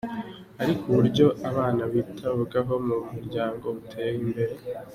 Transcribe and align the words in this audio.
Ariko 0.61 0.83
uburyo 0.91 1.25
abana 1.49 1.83
bitabwaho 1.93 2.73
mu 2.87 2.97
miryango 3.13 3.65
buteye 3.75 4.11
imbere. 4.25 4.55